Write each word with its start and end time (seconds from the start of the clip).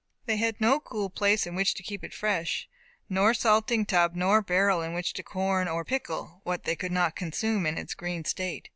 They 0.25 0.37
had 0.37 0.59
no 0.59 0.79
cool 0.79 1.11
place 1.11 1.45
in 1.45 1.53
which 1.53 1.75
to 1.75 1.83
keep 1.83 2.03
it 2.03 2.11
fresh, 2.11 2.67
nor 3.07 3.35
salting 3.35 3.85
tub 3.85 4.15
nor 4.15 4.41
barrel 4.41 4.81
in 4.81 4.95
which 4.95 5.13
to 5.13 5.21
corn 5.21 5.67
or 5.67 5.85
pickle 5.85 6.41
what 6.43 6.63
they 6.63 6.75
could 6.75 6.91
not 6.91 7.15
consume 7.15 7.67
in 7.67 7.77
its 7.77 7.93
green 7.93 8.25
state. 8.25 8.67